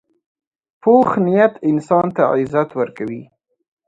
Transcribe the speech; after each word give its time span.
پوخ 0.81 1.09
نیت 1.25 1.53
انسان 1.69 2.07
ته 2.15 2.21
عزت 2.33 2.69
ورکوي 2.79 3.21